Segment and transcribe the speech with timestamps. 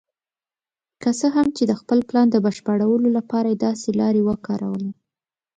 [1.01, 4.91] که څه هم چې د خپل پلان د بشپړولو لپاره یې داسې لارې وکارولې.